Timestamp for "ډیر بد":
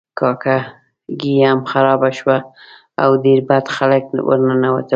3.25-3.65